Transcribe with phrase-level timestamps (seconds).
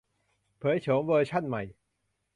[0.59, 1.63] เผยโฉมเวอร์ชั่นใหม่